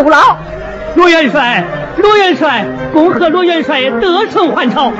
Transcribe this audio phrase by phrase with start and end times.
[0.00, 0.36] 不老？
[0.94, 1.64] 罗元帅，
[1.96, 4.92] 罗元帅，恭贺罗元帅得胜还朝。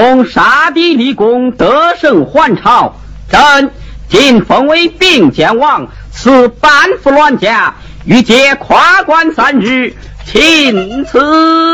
[0.00, 2.96] 从杀敌立功，得胜还朝，
[3.30, 3.70] 朕
[4.08, 7.74] 今封为并肩王，赐班副銮驾，
[8.06, 9.94] 欲借跨关三日，
[10.24, 11.69] 请赐。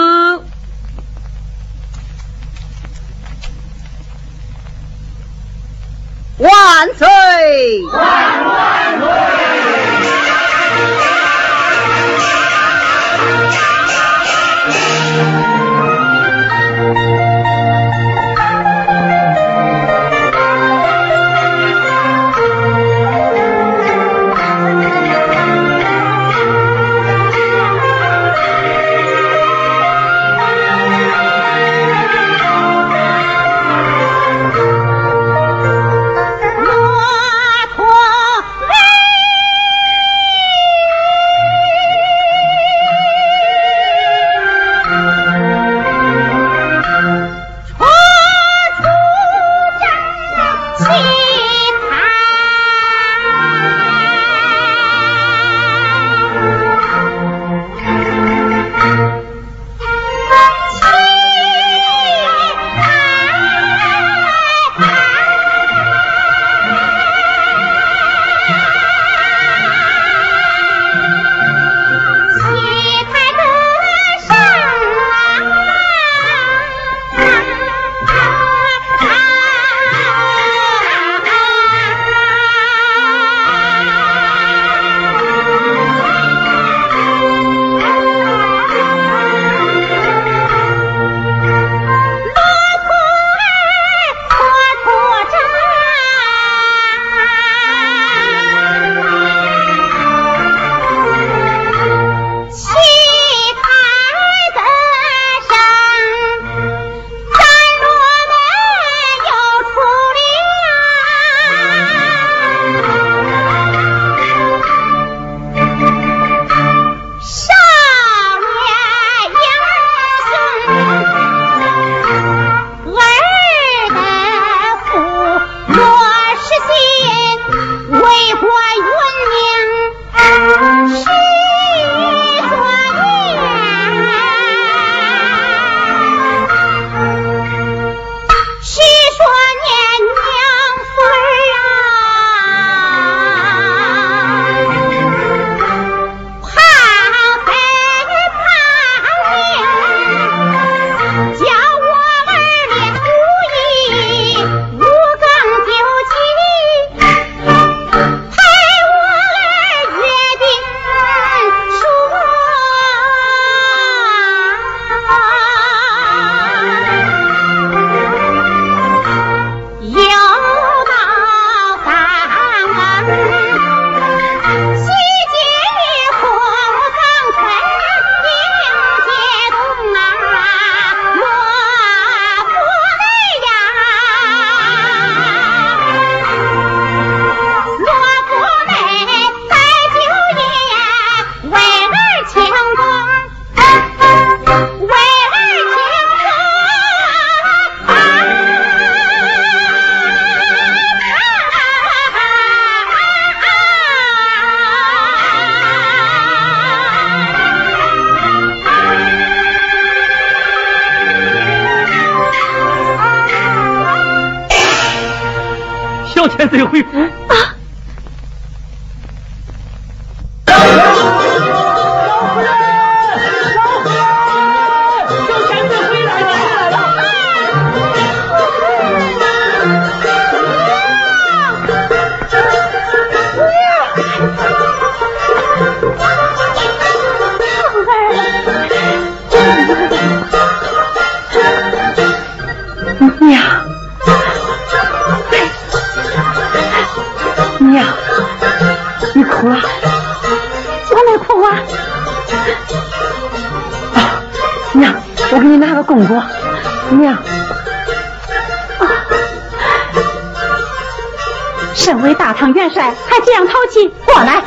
[262.06, 264.42] 为大唐元帅，还这样淘气，过来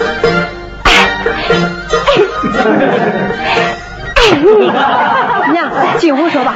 [0.83, 0.91] 哎
[2.05, 2.15] 哎。
[5.51, 6.55] 娘，进屋说吧。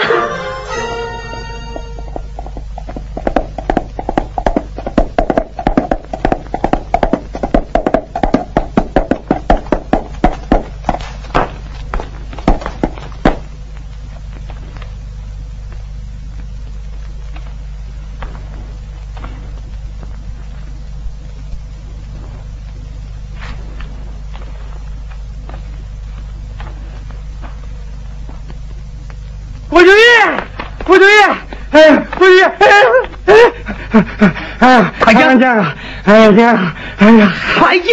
[35.44, 35.76] 快讲啊！
[36.06, 36.74] 哎呀娘！
[37.00, 37.86] 哎呀，快讲！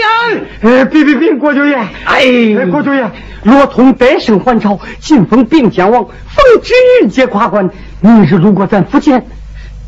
[0.63, 1.75] 哎，别别别，郭舅爷！
[2.05, 3.11] 哎，郭舅爷，
[3.43, 7.69] 罗通得胜还朝，晋封并将王，奉旨接跨关，
[8.01, 9.27] 明日路过咱府前，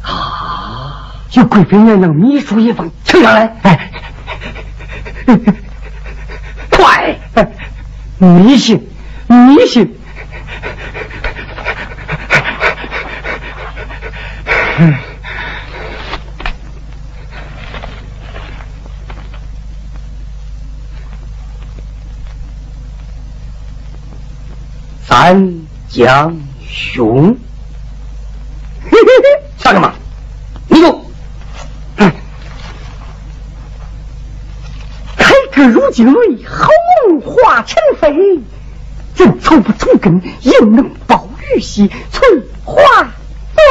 [0.03, 3.55] 啊，有贵妃娘娘秘书一封，请上来。
[3.63, 3.91] 哎，
[6.69, 7.17] 快！
[8.19, 8.89] 迷信，
[9.29, 9.95] 迷信。
[25.13, 25.45] 三
[25.91, 26.35] 将
[26.67, 27.37] 兄，
[29.59, 29.93] 笑什么？
[30.69, 31.05] 你就，
[35.15, 36.71] 开个如今瑞，好
[37.07, 38.41] 梦化尘飞，
[39.17, 42.27] 人草不除根，又能保玉玺，翠
[42.65, 42.83] 花
[43.53, 43.63] 凤。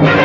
[0.00, 0.14] 拦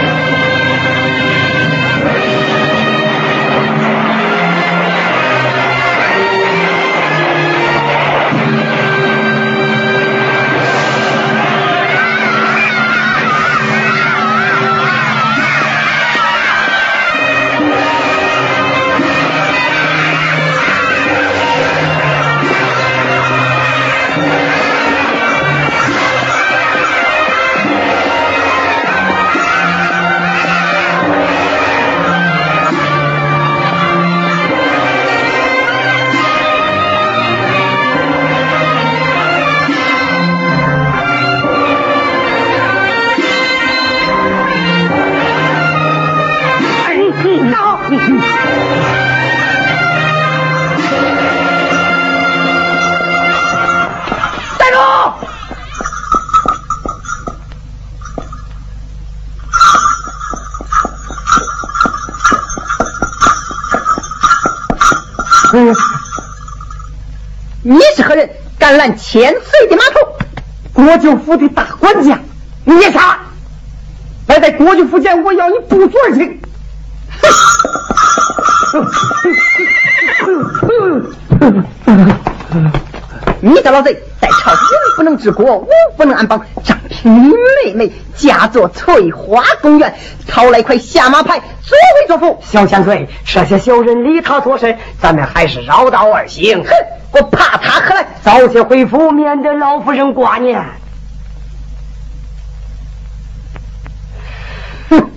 [69.12, 70.16] 千岁的码头，
[70.72, 72.20] 国舅府的大管家，
[72.64, 73.20] 你也傻了？
[74.28, 76.40] 来在国舅府前，我要你不足而请。
[83.42, 84.62] 你这老贼，在朝廷
[84.96, 86.46] 不能治国，武不能安邦。
[86.64, 87.34] 张平，你
[87.66, 89.96] 妹妹嫁作翠花公园，
[90.28, 92.40] 讨来块下马牌，作威作福。
[92.46, 94.78] 小千岁，这些小人离他作甚？
[95.02, 96.64] 咱们还是绕道而行。
[96.64, 96.70] 哼！
[97.12, 98.06] 我怕他何来？
[98.24, 100.64] 早些回府，免得老夫人挂念。
[104.90, 105.12] 哼！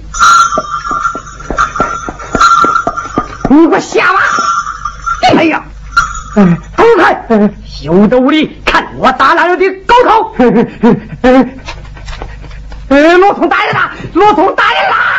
[3.50, 4.20] 你给我下马！
[5.36, 5.62] 哎呀！
[6.34, 7.24] 走开！
[7.66, 8.62] 休得无礼！
[8.64, 10.34] 看我打烂了的狗头！
[12.88, 13.90] 罗通大人呐！
[14.14, 15.11] 罗通大人啦！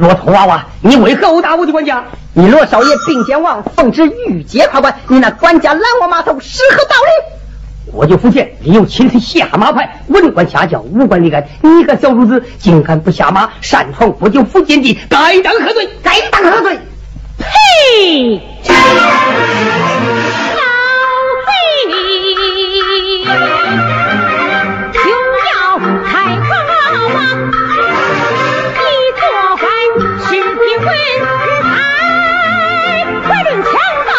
[0.00, 2.02] 罗通娃娃，你为何殴打我的管家？
[2.32, 7.92] 你罗少爷并肩王奉旨御接跨关，你那管家拦我码头，是何道理？
[7.92, 11.46] 我就福建你有亲自下马牌，文官下轿，武官立杆。
[11.60, 15.86] 你个小孺子，竟敢不下马，擅闯我就福建地，该当何罪？
[16.02, 16.78] 该当何罪？
[17.36, 18.40] 呸！
[30.90, 30.98] 裙
[31.62, 33.70] 海来快领枪
[34.06, 34.10] 刀，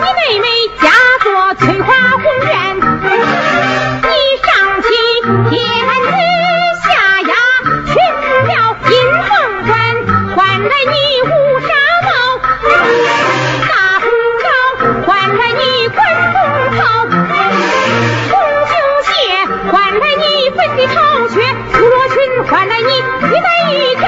[0.00, 0.46] 你妹妹
[0.80, 0.84] 嫁
[1.22, 2.52] 做翠花红颜。
[4.02, 4.08] 你
[4.44, 4.46] 上
[4.82, 4.86] 七
[5.50, 5.56] 天
[6.04, 6.08] 子
[6.82, 6.86] 下
[7.22, 7.32] 呀，
[7.86, 7.92] 寻
[8.48, 8.50] 了
[8.86, 8.92] 金
[9.24, 9.32] 凤
[9.66, 9.72] 冠，
[10.36, 11.26] 换来你乌
[11.60, 11.68] 纱
[12.04, 12.08] 帽，
[13.68, 14.04] 大红
[14.42, 14.44] 袍
[15.06, 15.98] 换来你官
[16.32, 16.36] 东
[16.76, 16.78] 袍，
[18.30, 18.32] 红
[18.66, 18.72] 绣
[19.02, 19.08] 鞋
[19.70, 20.94] 换来你粉的朝
[21.28, 21.34] 靴，
[21.72, 22.14] 素罗裙
[22.50, 22.90] 换来你
[23.28, 24.02] 衣带玉条。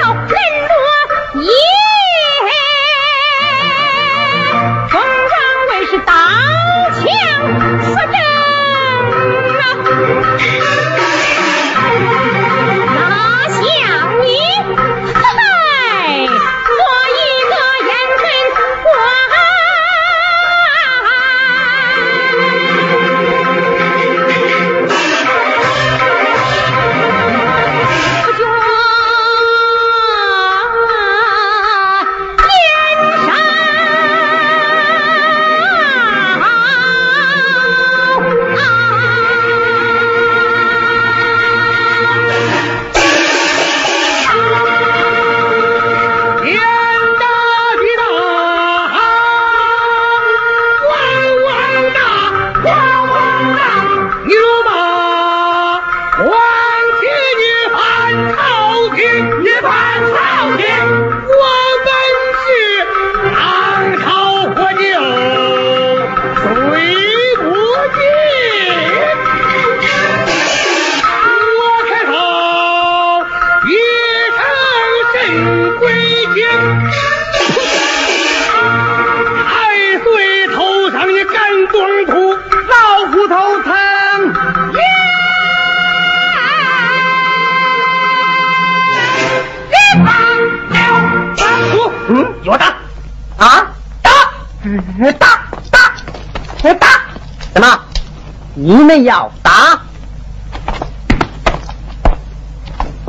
[99.07, 99.79] 要打，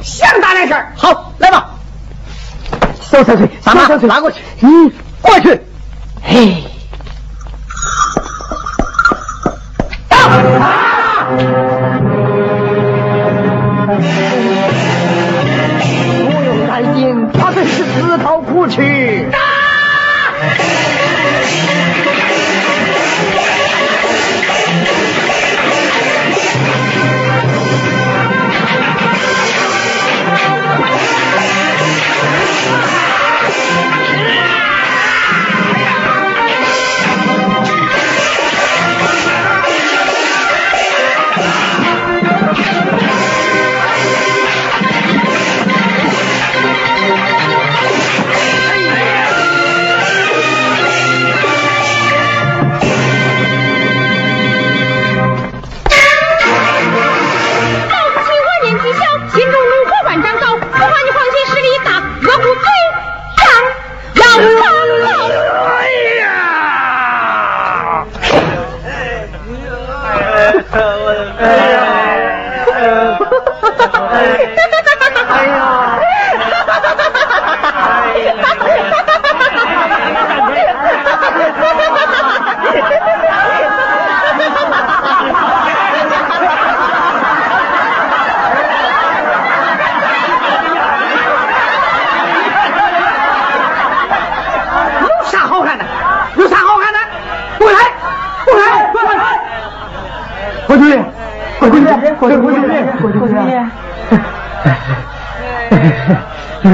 [0.01, 1.71] 想打点事儿，好，来吧，
[3.03, 5.61] 收下去，上马，拉过去，嗯，过去，
[6.23, 6.63] 嘿，
[10.09, 10.29] 打！
[16.29, 19.29] 不用担心，他们是自讨苦吃。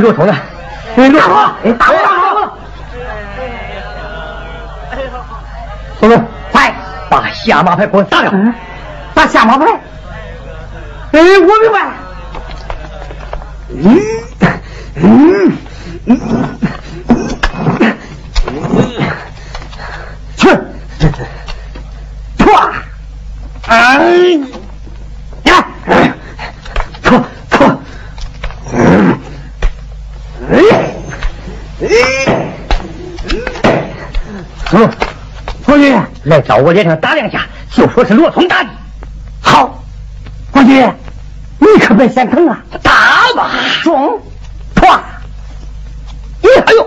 [0.05, 0.37] 骆驼呢？
[0.97, 1.19] 骆驼，
[1.79, 2.59] 打我，打我！
[5.99, 6.75] 松松，快
[7.09, 8.31] 把下马牌给我打掉！
[9.14, 9.64] 打下马牌？
[11.12, 11.88] 哎，我明白。
[13.71, 13.99] 嗯
[14.97, 15.57] 嗯
[16.05, 16.12] 嗯，
[20.37, 20.49] 去，
[22.37, 22.45] 唰，
[23.69, 24.38] 哎。
[36.24, 38.68] 来找我脸上打两下，就说是罗通打的。
[39.42, 39.83] 好，
[40.50, 40.90] 国军，
[41.59, 42.92] 你可别嫌疼啊，打
[43.37, 43.50] 吧，
[43.83, 44.20] 中，
[44.74, 44.98] 唰，
[46.42, 46.87] 咦，哎呦，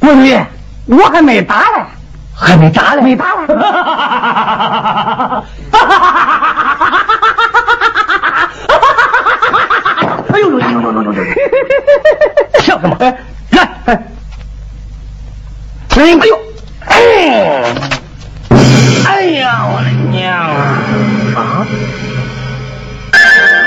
[0.00, 0.44] 国军，
[0.86, 1.86] 我还没打呢，
[2.34, 3.46] 还没打呢，没打呢。
[10.32, 11.22] 哎呦呦呦呦呦呦呦！
[12.60, 12.96] 笑什么？
[12.98, 14.02] 来，哎，
[15.98, 16.38] 哎呦！
[19.06, 20.28] 哎呀，我的娘
[21.34, 21.66] 啊！
[23.14, 23.65] 万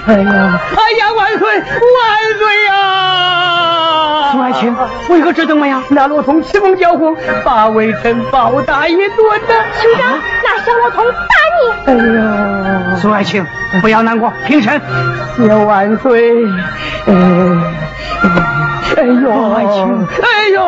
[0.07, 0.61] 哎呀！
[0.77, 1.63] 哎呀，万岁，万
[2.39, 2.73] 岁呀！
[4.33, 4.75] 宋爱卿，
[5.09, 5.83] 为何这等么样？
[5.91, 9.55] 那罗通启封交锋，把微臣暴打一顿呢。
[9.81, 11.17] 兄长，那小罗通打
[11.57, 11.59] 你。
[11.87, 13.47] 哎呀，宋爱卿，
[13.81, 14.81] 不要难过，平身。
[15.37, 16.33] 谢万岁。
[17.07, 17.13] 哎。
[18.95, 20.61] 哎呦，爱卿，哎呦，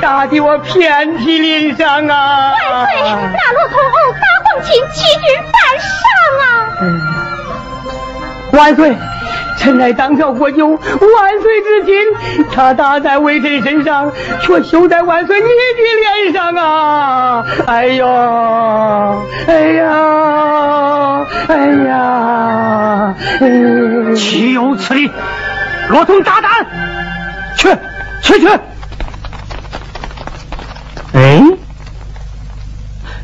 [0.00, 2.52] 打的我遍体鳞伤啊！
[2.52, 6.02] 万岁，那罗通殴打皇亲，欺君犯上
[6.42, 6.44] 啊！
[8.52, 8.96] 万岁，
[9.58, 10.78] 臣乃当朝国舅，万
[11.40, 11.94] 岁之亲，
[12.52, 15.52] 他打在微臣身上，却羞在万岁你的
[16.22, 17.44] 脸上啊！
[17.66, 18.06] 哎呦，
[19.46, 21.56] 哎呀，哎
[21.86, 23.14] 呀，
[24.16, 25.10] 岂有此理！
[25.88, 26.50] 罗通大胆，
[27.56, 27.68] 去
[28.22, 28.48] 去去！
[31.20, 31.42] 哎，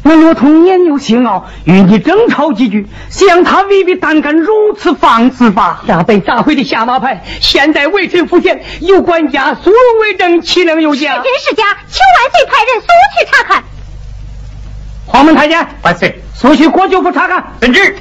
[0.02, 5.82] 那罗通年幼心傲，与你争吵几句，想他未必胆敢如此放肆吧？
[5.86, 11.14] 那被炸毁的下马牌，现在为臣府前有管家苏荣为证，岂能有假？
[11.14, 12.86] 是真是假，请万岁派人速
[13.18, 13.64] 去查看。
[15.06, 17.42] 黄门太监，万岁，速去国舅府查看。
[17.60, 17.96] 遵旨。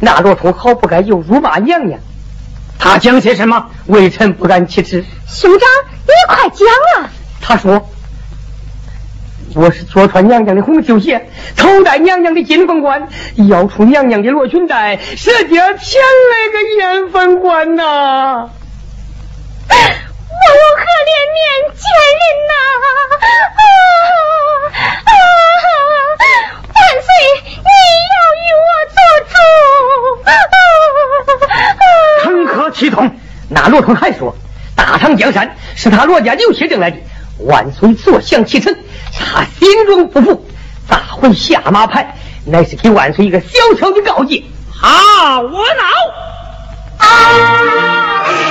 [0.00, 1.98] 那罗通好不该又辱骂娘娘，
[2.78, 3.70] 他讲些什么？
[3.86, 5.04] 微臣不敢启齿。
[5.26, 5.68] 兄长，
[6.06, 7.10] 你快讲啊！
[7.40, 7.88] 他说
[9.54, 13.08] ：“我是错穿娘娘的红绣鞋，头戴娘娘的金凤冠，
[13.48, 17.82] 腰出娘娘的罗裙带，舌尖舔来个燕凤冠呐！
[19.68, 21.40] 我有何脸面
[21.72, 21.84] 见
[22.18, 22.52] 人呐？
[23.20, 23.24] 啊
[25.06, 25.14] 啊！
[26.74, 27.08] 万岁！”
[32.22, 33.10] 成何体统
[33.48, 34.36] 那罗通还说
[34.74, 36.96] 大唐江山是他罗家刘协定来的。
[37.38, 38.74] 万岁坐享其成
[39.12, 40.46] 他心中不服
[40.88, 43.48] 大会下马牌乃是给万岁一个小
[43.78, 44.42] 小的告诫。
[44.70, 48.45] 好我闹啊。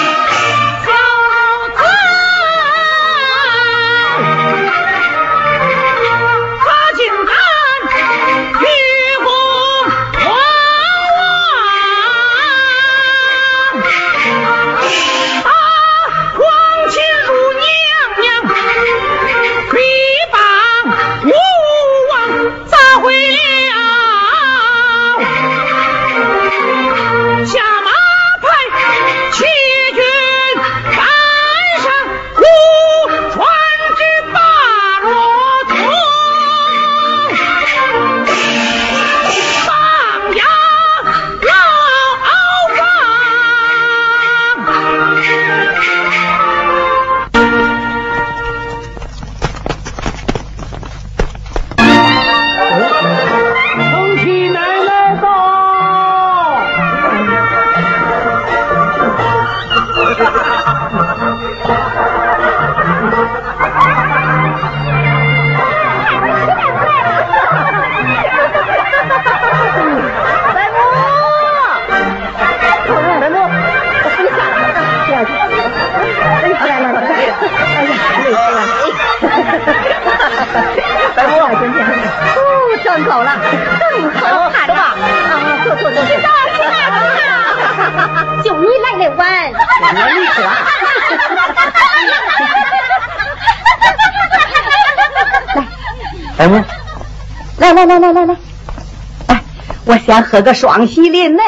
[100.16, 101.44] 咱喝个双喜临门。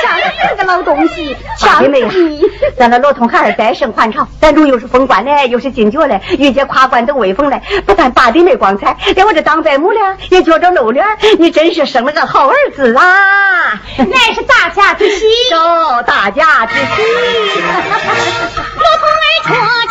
[0.00, 1.98] 抢了这个老东西抢了
[2.78, 9.98] 咱的罗通海尔再胜还朝咱中又是封官的又是进爵的玉姐跨关都威风的不但大弟妹光彩连我这当在母的
[10.30, 11.04] 也觉着露脸
[11.38, 13.04] 你真是生了个好儿子啊。
[13.98, 15.26] 那是大家之喜
[16.06, 17.62] 大家之喜
[19.48, 19.87] 罗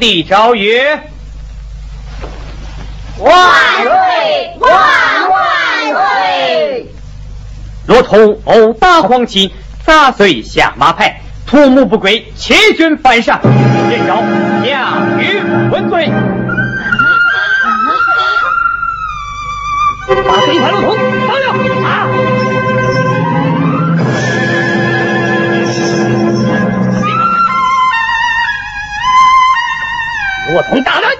[0.00, 0.98] 帝诏曰：
[3.18, 3.32] 万
[3.82, 4.72] 岁，万
[5.28, 5.38] 万
[5.92, 6.86] 岁！
[7.86, 9.52] 若同殴打黄旗，
[9.84, 13.38] 砸碎下马牌，图谋不轨，欺君犯上，
[13.90, 14.22] 人诏
[14.64, 15.38] 降于
[15.70, 16.10] 问罪。
[20.26, 20.70] 把这一块
[30.70, 31.10] 我同大人，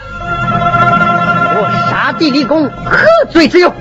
[1.56, 3.72] 我杀敌立功，何罪之有？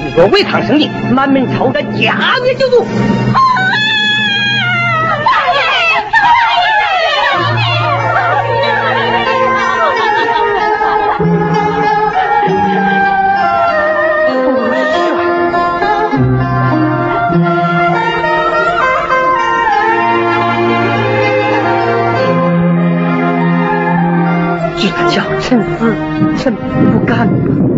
[0.00, 2.86] 你若违抗圣令，满门抄斩，加灭九族。
[25.48, 25.96] 趁事
[26.36, 27.77] 趁不干。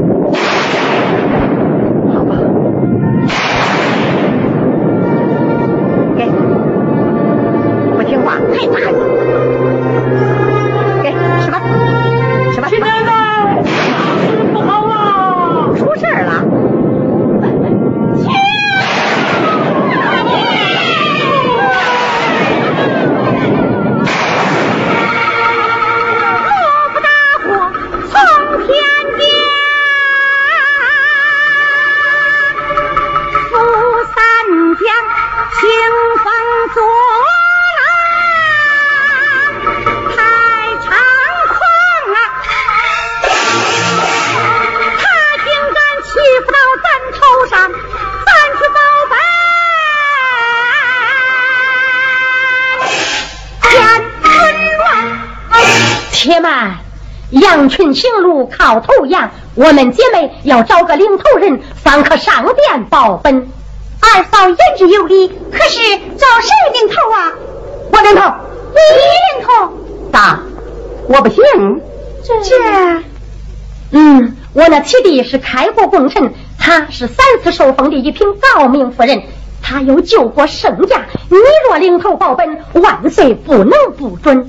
[59.54, 63.48] 我们姐妹要找个领头人，方可上殿报本。
[64.00, 65.78] 二嫂言之有理，可是
[66.16, 67.32] 找谁领头啊？
[67.92, 68.32] 我领头，
[68.70, 68.78] 你
[69.36, 69.72] 领头？
[70.10, 70.40] 大，
[71.08, 71.42] 我不行。
[72.22, 72.34] 这，
[73.90, 79.22] 嗯，我那七弟是开国功臣，他是三次受封的一品诰命夫人，
[79.62, 81.02] 他有救过圣驾。
[81.28, 81.36] 你
[81.68, 84.48] 若领头报本，万岁不能不准。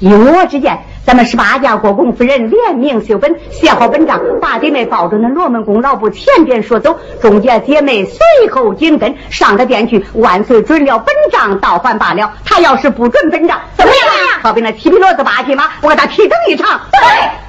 [0.00, 0.78] 依我之见。
[1.06, 8.18] 咱们十八家国公夫人联名修本，写好本账，把弟妹抱着那罗门宫老布前边说走，众家姐妹随
[8.50, 10.02] 后紧跟，上了殿去。
[10.14, 12.32] 万岁准了本账，倒还罢了。
[12.44, 14.40] 他要是不准本账，怎么样？
[14.42, 16.80] 好比那七匹骡子八匹马，我给他提等一场。
[16.90, 17.43] 对。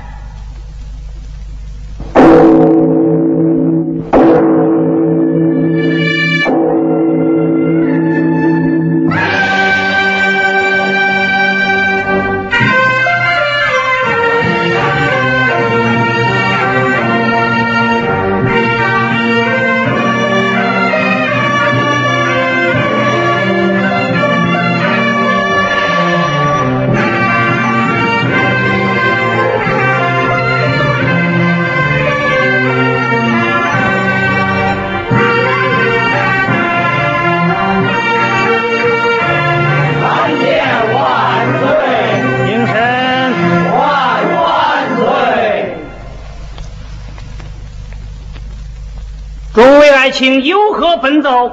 [50.16, 51.52] 请有何奔奏？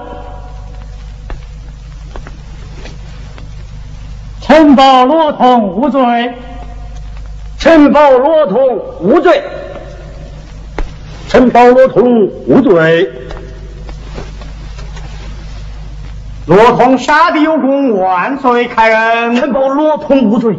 [4.41, 6.33] 陈宝罗通无罪。
[7.59, 9.43] 陈宝罗通无罪。
[11.29, 13.11] 陈宝罗通无罪。
[16.47, 18.69] 罗通杀敌有功，万岁！
[18.69, 19.35] 开恩。
[19.35, 20.57] 陈宝罗通无罪。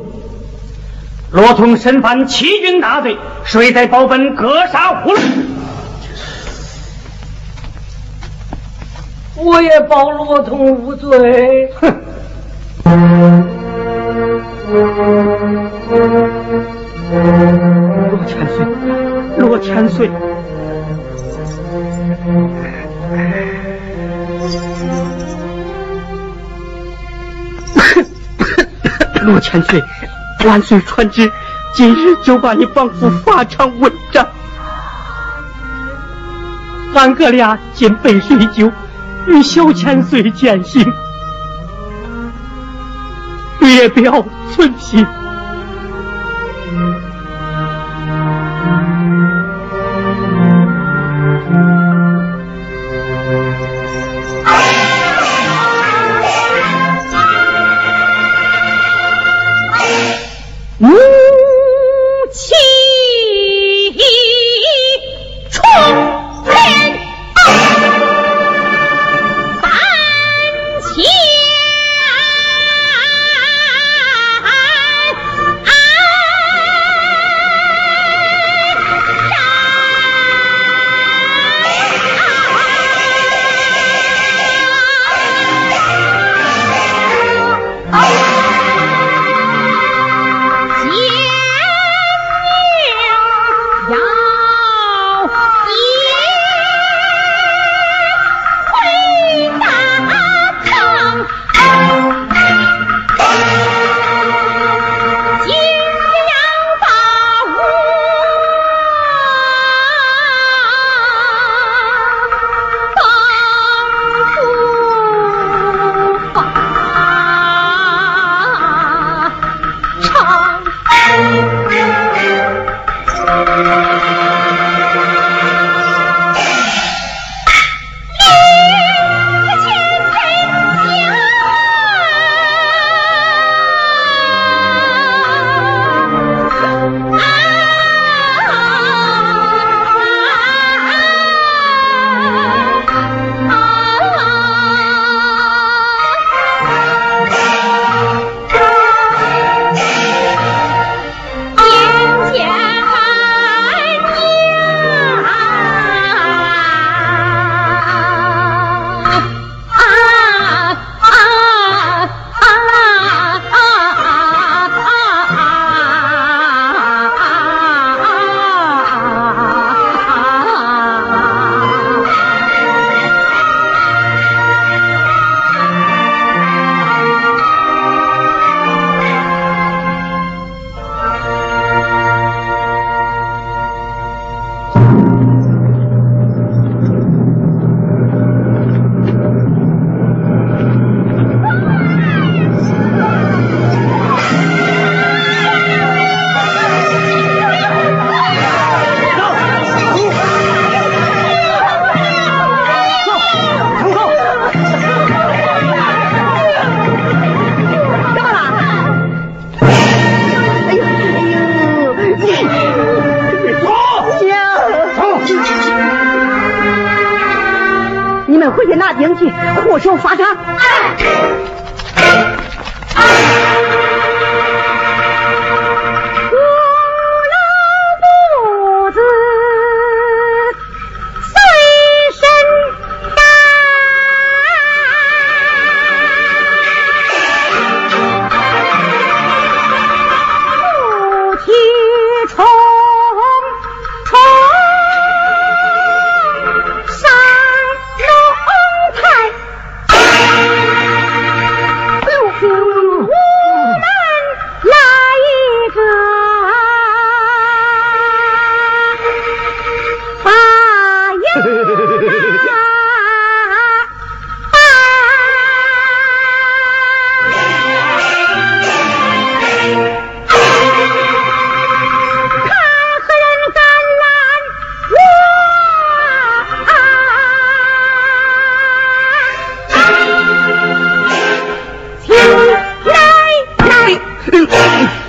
[1.32, 5.22] 罗通身犯欺君大罪，谁在保本格杀无论？
[9.44, 11.70] 我也报罗通无罪。
[11.82, 11.94] 哼！
[18.10, 18.66] 罗千岁，
[19.38, 20.10] 罗千岁，
[29.22, 29.84] 罗千岁，
[30.46, 31.30] 万岁传旨，
[31.74, 34.26] 今日就把你绑赴法场问斩。
[36.96, 38.72] 俺哥俩尽杯水酒。
[39.28, 40.84] 与小千岁践行，
[43.60, 45.06] 略表寸心。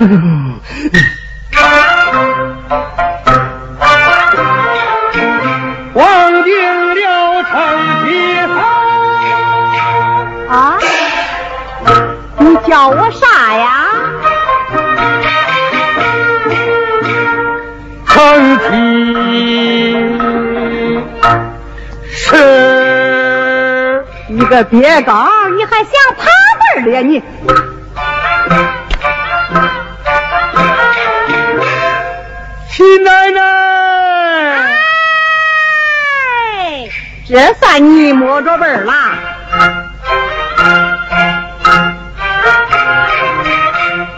[5.95, 7.53] 忘定了陈
[8.03, 8.37] 皮
[10.47, 10.77] 啊！
[12.37, 13.87] 你叫我啥呀？
[18.07, 18.63] 陈皮，
[22.11, 26.25] 是，你个鳖羔，你还想爬
[26.59, 27.23] 门儿咧你？
[37.35, 38.93] 这算你摸着辈儿了。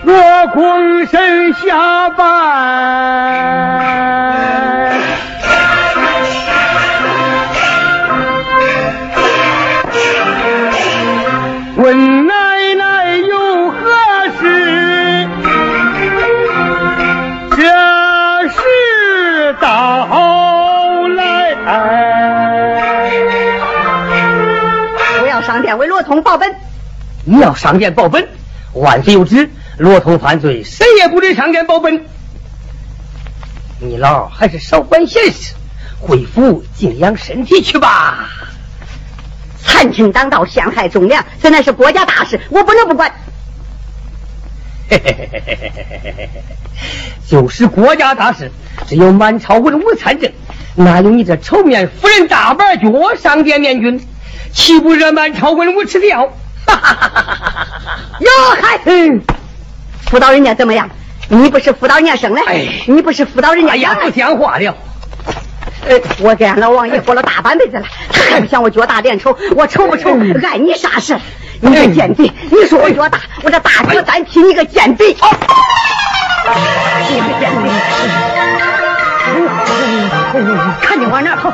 [0.04, 0.14] 我
[0.54, 3.87] 躬身下拜。
[27.30, 28.26] 你要上殿报本？
[28.72, 32.06] 万岁有旨，罗通犯罪，谁也不准上殿报本。
[33.82, 35.54] 你老还是少管闲事，
[36.00, 38.30] 回府静养身体去吧。
[39.62, 43.12] 残庭当道，陷害忠良，这乃是国家大事，我不能不管。
[44.90, 46.30] 嘿嘿嘿嘿嘿嘿嘿嘿嘿，
[47.28, 48.50] 就是国家大事，
[48.88, 50.32] 只有满朝文武参政，
[50.76, 54.08] 哪有你这丑面夫人大板脚上殿面君？
[54.54, 56.32] 岂不惹满朝文武吃掉？
[58.20, 58.30] 哟
[58.62, 59.22] 嗨，嗯
[60.10, 60.90] 辅导人家怎么样？
[61.30, 62.42] 你不是辅导人家生的，
[62.88, 64.76] 你不是辅导人家养的，不讲话了。
[66.20, 70.10] 我跟俺老王爷过了大半辈子了，他还不嫌我脚大脸丑，我丑不丑？
[70.44, 71.18] 碍你啥事？
[71.60, 72.32] 你个贱婢！
[72.52, 75.06] 你说我脚大，我这大脚单踢你个贱婢！
[75.08, 75.14] 你
[77.20, 77.70] 个贱婢！
[80.82, 81.52] 看你往哪跑！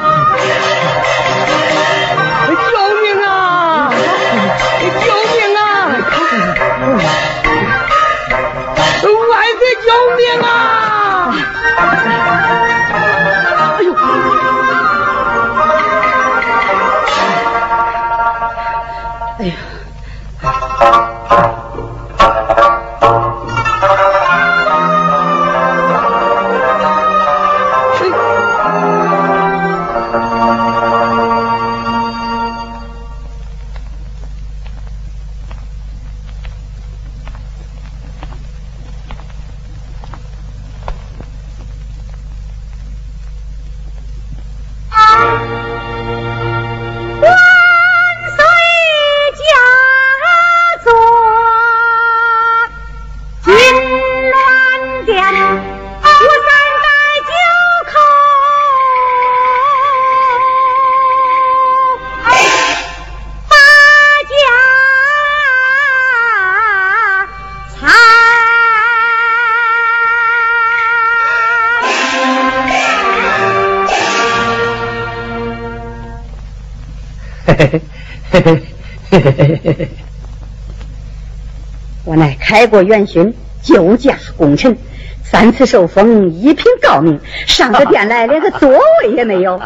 [9.86, 10.48] 救命啊！
[13.78, 13.90] 哎呦，
[19.40, 19.54] 哎呀！
[82.06, 84.78] 我乃开国元勋，救驾功臣，
[85.24, 89.62] 三次受封，一品诰命，上个殿来连个座位也没有。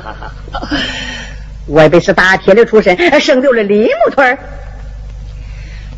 [1.66, 4.38] 我也是打铁的出身，生就了李木腿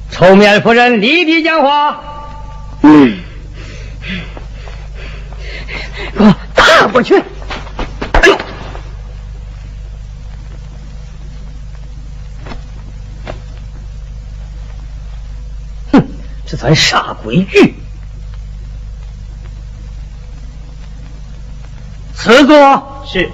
[0.10, 2.02] 臭面夫人，立地讲话。
[2.82, 3.20] 嗯，
[6.18, 7.22] 给我打过去。
[16.50, 17.76] 这算啥规矩？
[22.16, 23.06] 辞座。
[23.08, 23.30] 是。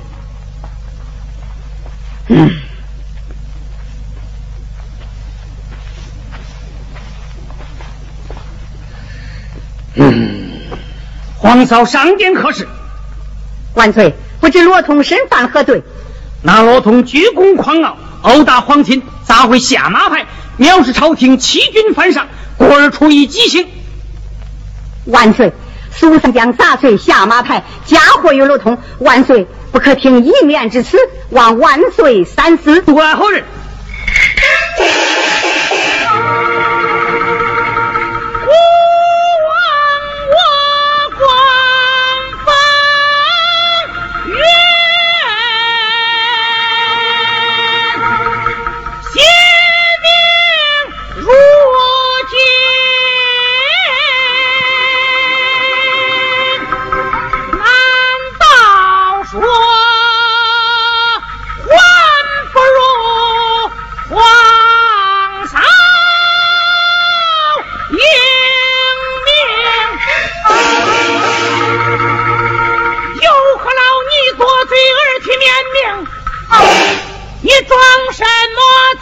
[2.28, 2.52] 嗯。
[9.94, 10.42] 嗯。
[11.38, 12.68] 皇嫂上殿何事？
[13.76, 15.84] 万岁，不知罗通身犯何罪？
[16.42, 20.26] 那罗通居功狂傲，殴打皇亲，砸毁下马牌，
[20.58, 22.28] 藐视朝廷，欺君犯上，
[22.58, 23.68] 故而处以极刑。
[25.06, 25.52] 万岁，
[25.94, 30.98] 苏三将杂碎下马台，家祸有路通，万岁不可听一面之词，
[31.30, 32.82] 望万岁三思。
[32.82, 33.44] 不管何人。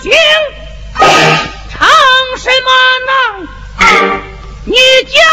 [0.03, 0.11] 听，
[1.71, 1.87] 唱
[2.37, 2.67] 什么
[3.07, 4.27] 呢？
[4.65, 4.75] 你
[5.05, 5.32] 叫。